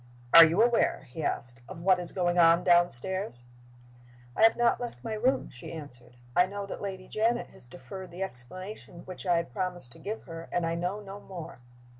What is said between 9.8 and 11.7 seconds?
to give her, and I know no more."